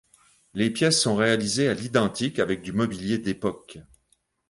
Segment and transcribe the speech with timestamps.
[0.55, 3.77] Les pièces sont réalisées à l'identique avec du mobilier d'époque.